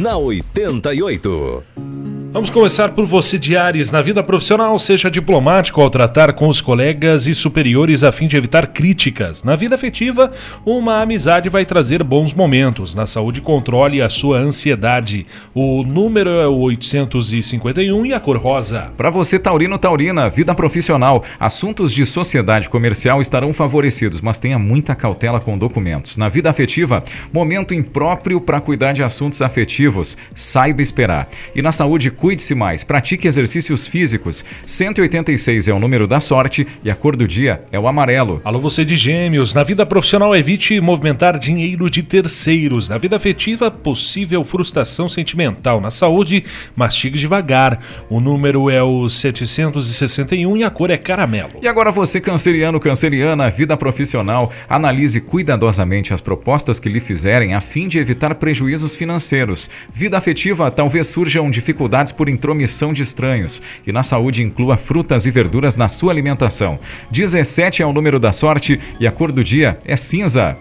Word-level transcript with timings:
na 0.00 0.16
88. 0.16 1.62
Vamos 2.32 2.48
começar 2.48 2.90
por 2.90 3.06
você 3.06 3.36
de 3.36 3.56
Ares. 3.56 3.90
Na 3.90 4.00
vida 4.00 4.22
profissional, 4.22 4.78
seja 4.78 5.10
diplomático 5.10 5.80
ao 5.80 5.90
tratar 5.90 6.32
com 6.32 6.46
os 6.46 6.60
colegas 6.60 7.26
e 7.26 7.34
superiores 7.34 8.04
a 8.04 8.12
fim 8.12 8.28
de 8.28 8.36
evitar 8.36 8.68
críticas. 8.68 9.42
Na 9.42 9.56
vida 9.56 9.74
afetiva, 9.74 10.30
uma 10.64 11.02
amizade 11.02 11.48
vai 11.48 11.64
trazer 11.64 12.04
bons 12.04 12.32
momentos. 12.32 12.94
Na 12.94 13.04
saúde, 13.04 13.40
controle 13.40 14.00
a 14.00 14.08
sua 14.08 14.38
ansiedade. 14.38 15.26
O 15.52 15.82
número 15.82 16.30
é 16.30 16.46
o 16.46 16.56
851 16.56 18.06
e 18.06 18.14
a 18.14 18.20
cor 18.20 18.36
rosa. 18.36 18.92
Para 18.96 19.10
você, 19.10 19.36
Taurino 19.36 19.76
Taurina, 19.76 20.28
vida 20.28 20.54
profissional, 20.54 21.24
assuntos 21.38 21.92
de 21.92 22.06
sociedade 22.06 22.70
comercial 22.70 23.20
estarão 23.20 23.52
favorecidos, 23.52 24.20
mas 24.20 24.38
tenha 24.38 24.58
muita 24.58 24.94
cautela 24.94 25.40
com 25.40 25.58
documentos. 25.58 26.16
Na 26.16 26.28
vida 26.28 26.48
afetiva, 26.48 27.02
momento 27.32 27.74
impróprio 27.74 28.40
para 28.40 28.60
cuidar 28.60 28.92
de 28.92 29.02
assuntos 29.02 29.42
afetivos. 29.42 30.16
Saiba 30.32 30.80
esperar. 30.80 31.28
E 31.56 31.60
na 31.60 31.72
saúde, 31.72 32.19
cuide-se 32.20 32.54
mais, 32.54 32.84
pratique 32.84 33.26
exercícios 33.26 33.86
físicos. 33.86 34.44
186 34.66 35.68
é 35.68 35.72
o 35.72 35.78
número 35.78 36.06
da 36.06 36.20
sorte 36.20 36.66
e 36.84 36.90
a 36.90 36.94
cor 36.94 37.16
do 37.16 37.26
dia 37.26 37.62
é 37.72 37.80
o 37.80 37.88
amarelo. 37.88 38.42
Alô, 38.44 38.60
você 38.60 38.84
de 38.84 38.94
Gêmeos. 38.94 39.54
Na 39.54 39.62
vida 39.62 39.86
profissional, 39.86 40.36
evite 40.36 40.78
movimentar 40.82 41.38
dinheiro 41.38 41.88
de 41.88 42.02
terceiros. 42.02 42.90
Na 42.90 42.98
vida 42.98 43.16
afetiva, 43.16 43.70
possível 43.70 44.44
frustração 44.44 45.08
sentimental. 45.08 45.80
Na 45.80 45.90
saúde, 45.90 46.44
mastigue 46.76 47.18
devagar. 47.18 47.80
O 48.10 48.20
número 48.20 48.68
é 48.68 48.82
o 48.82 49.08
761 49.08 50.58
e 50.58 50.62
a 50.62 50.68
cor 50.68 50.90
é 50.90 50.98
caramelo. 50.98 51.52
E 51.62 51.66
agora 51.66 51.90
você, 51.90 52.20
canceriano, 52.20 52.78
canceriana, 52.78 53.48
vida 53.48 53.78
profissional, 53.78 54.52
analise 54.68 55.22
cuidadosamente 55.22 56.12
as 56.12 56.20
propostas 56.20 56.78
que 56.78 56.90
lhe 56.90 57.00
fizerem 57.00 57.54
a 57.54 57.62
fim 57.62 57.88
de 57.88 57.98
evitar 57.98 58.34
prejuízos 58.34 58.94
financeiros. 58.94 59.70
Vida 59.90 60.18
afetiva, 60.18 60.70
talvez 60.70 61.06
surjam 61.06 61.50
dificuldades 61.50 62.09
por 62.12 62.28
intromissão 62.28 62.92
de 62.92 63.02
estranhos. 63.02 63.60
E 63.86 63.92
na 63.92 64.02
saúde, 64.02 64.42
inclua 64.42 64.76
frutas 64.76 65.26
e 65.26 65.30
verduras 65.30 65.76
na 65.76 65.88
sua 65.88 66.12
alimentação. 66.12 66.78
17 67.10 67.82
é 67.82 67.86
o 67.86 67.92
número 67.92 68.18
da 68.18 68.32
sorte 68.32 68.80
e 68.98 69.06
a 69.06 69.12
cor 69.12 69.32
do 69.32 69.44
dia 69.44 69.78
é 69.84 69.96
cinza. 69.96 70.56